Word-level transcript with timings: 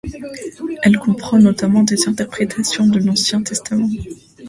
Elle 0.81 0.97
comprend 0.97 1.37
notamment 1.37 1.83
des 1.83 2.07
interprétations 2.07 2.87
de 2.87 2.97
l'Ancien 2.97 3.43
Testament. 3.43 3.91